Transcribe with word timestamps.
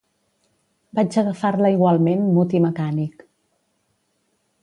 Vaig 0.99 1.17
agafar-la 1.21 1.71
igualment 1.75 2.25
mut 2.39 2.57
i 2.59 2.63
mecànic. 2.65 3.23